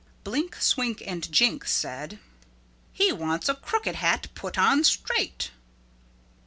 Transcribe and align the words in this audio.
Blink, 0.23 0.55
Swink 0.55 1.03
and 1.05 1.31
Jink 1.31 1.63
said, 1.67 2.17
"He 2.91 3.11
wants 3.11 3.47
a 3.49 3.53
crooked 3.53 3.97
hat 3.97 4.29
put 4.33 4.57
on 4.57 4.83
straight." 4.83 5.51